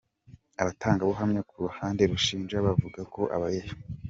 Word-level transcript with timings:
Abatangabuhamya 0.61 1.41
ku 1.49 1.55
ruhande 1.65 2.01
rushinja 2.11 2.57
bavuga 2.65 2.99
ko 3.13 3.21
abeshya. 3.35 3.73